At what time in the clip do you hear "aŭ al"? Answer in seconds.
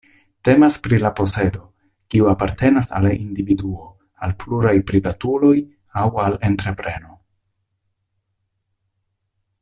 6.05-6.39